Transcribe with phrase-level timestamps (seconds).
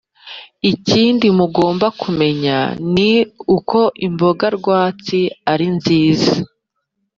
[0.71, 2.57] ikindi mugomba kumenya
[2.93, 3.11] ni
[3.57, 5.19] uko imboga rwatsi
[5.51, 6.33] ari nziza